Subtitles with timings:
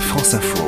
[0.00, 0.64] France Info.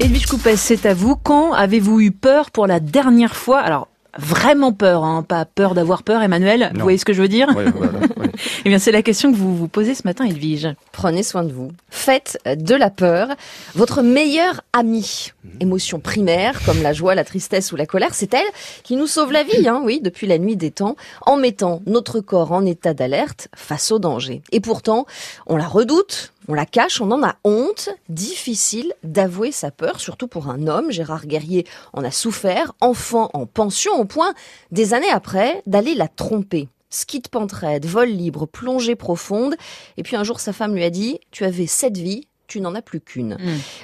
[0.00, 1.16] Edwige Coupès, c'est à vous.
[1.16, 3.60] Quand avez-vous eu peur pour la dernière fois?
[3.60, 6.70] Alors, vraiment peur, hein, pas peur d'avoir peur, Emmanuel.
[6.74, 8.26] Vous voyez ce que je veux dire Oui, voilà, oui.
[8.64, 10.68] Eh bien, c'est la question que vous vous posez ce matin, Edwige.
[10.92, 11.72] Prenez soin de vous.
[11.90, 13.28] Faites de la peur
[13.74, 15.32] votre meilleur ami.
[15.60, 18.46] Émotion primaire, comme la joie, la tristesse ou la colère, c'est elle
[18.82, 22.20] qui nous sauve la vie, hein, oui, depuis la nuit des temps, en mettant notre
[22.20, 24.42] corps en état d'alerte face au danger.
[24.52, 25.06] Et pourtant,
[25.46, 27.90] on la redoute, on la cache, on en a honte.
[28.08, 30.90] Difficile d'avouer sa peur, surtout pour un homme.
[30.90, 34.34] Gérard Guerrier en a souffert, enfant en pension, au point,
[34.72, 36.68] des années après, d'aller la tromper.
[36.90, 39.54] Ski de pentraide, vol libre, plongée profonde.
[39.96, 42.74] Et puis un jour, sa femme lui a dit, tu avais sept vies, tu n'en
[42.74, 43.36] as plus qu'une.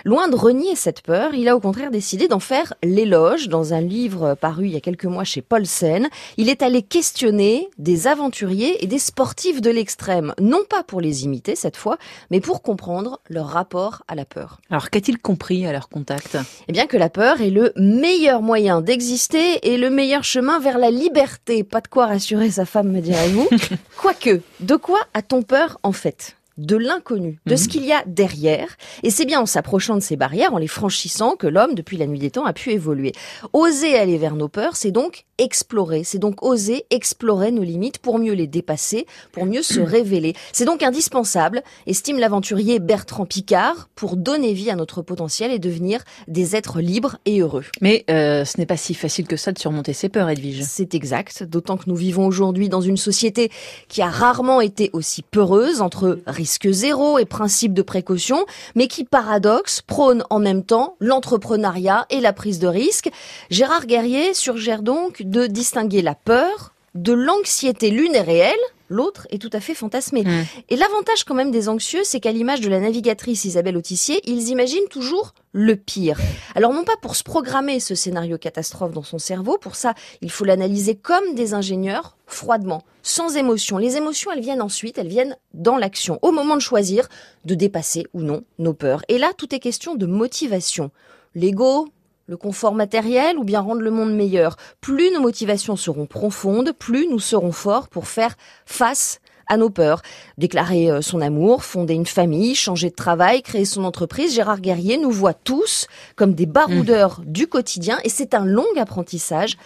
[0.05, 3.80] Loin de renier cette peur, il a au contraire décidé d'en faire l'éloge dans un
[3.80, 6.09] livre paru il y a quelques mois chez Paulsen.
[6.37, 11.25] Il est allé questionner des aventuriers et des sportifs de l'extrême, non pas pour les
[11.25, 11.97] imiter cette fois,
[12.30, 14.61] mais pour comprendre leur rapport à la peur.
[14.69, 16.37] Alors, qu'a-t-il compris à leur contact?
[16.67, 20.78] Eh bien que la peur est le meilleur moyen d'exister et le meilleur chemin vers
[20.78, 21.62] la liberté.
[21.62, 23.48] Pas de quoi rassurer sa femme, me direz-vous.
[23.97, 26.37] Quoique, de quoi a-t-on peur en fait?
[26.59, 28.77] De l'inconnu, de ce qu'il y a derrière.
[29.03, 32.07] Et c'est bien en s'approchant de ces barrières, en les franchissant, que l'homme, depuis la
[32.07, 33.12] nuit des temps, a pu évoluer.
[33.53, 38.19] Oser aller vers nos peurs, c'est donc explorer, c'est donc oser explorer nos limites pour
[38.19, 40.34] mieux les dépasser, pour mieux se révéler.
[40.53, 46.03] C'est donc indispensable, estime l'aventurier Bertrand Picard, pour donner vie à notre potentiel et devenir
[46.29, 47.65] des êtres libres et heureux.
[47.81, 50.62] Mais euh, ce n'est pas si facile que ça de surmonter ses peurs, Edwige.
[50.62, 53.51] C'est exact, d'autant que nous vivons aujourd'hui dans une société
[53.89, 59.02] qui a rarement été aussi peureuse entre risque zéro et principe de précaution, mais qui,
[59.02, 63.11] paradoxe, prône en même temps l'entrepreneuriat et la prise de risque.
[63.50, 67.91] Gérard Guerrier suggère donc de distinguer la peur de l'anxiété.
[67.91, 68.55] L'une est réelle,
[68.89, 70.23] L'autre est tout à fait fantasmé.
[70.23, 70.45] Mm.
[70.69, 74.48] Et l'avantage quand même des anxieux, c'est qu'à l'image de la navigatrice Isabelle Autissier, ils
[74.48, 76.19] imaginent toujours le pire.
[76.55, 80.31] Alors non pas pour se programmer ce scénario catastrophe dans son cerveau, pour ça il
[80.31, 83.78] faut l'analyser comme des ingénieurs, froidement, sans émotion.
[83.78, 87.09] Les émotions, elles viennent ensuite, elles viennent dans l'action, au moment de choisir
[87.44, 89.03] de dépasser ou non nos peurs.
[89.09, 90.91] Et là, tout est question de motivation.
[91.34, 91.89] L'ego,
[92.26, 94.56] le confort matériel ou bien rendre le monde meilleur.
[94.81, 100.03] Plus nos motivations seront profondes, plus nous serons forts pour faire face à nos peurs.
[100.38, 104.98] Déclarer euh, son amour, fonder une famille, changer de travail, créer son entreprise, Gérard Guerrier
[104.98, 105.86] nous voit tous
[106.16, 109.56] comme des baroudeurs du quotidien et c'est un long apprentissage,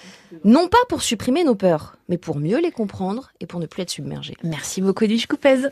[0.44, 3.82] non pas pour supprimer nos peurs, mais pour mieux les comprendre et pour ne plus
[3.82, 4.37] être submergés.
[4.43, 5.70] Merci beaucoup, Edwige Coupez.